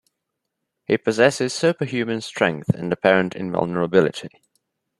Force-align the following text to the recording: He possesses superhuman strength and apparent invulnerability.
He 0.87 0.97
possesses 0.97 1.53
superhuman 1.53 2.21
strength 2.21 2.69
and 2.69 2.91
apparent 2.91 3.35
invulnerability. 3.35 4.29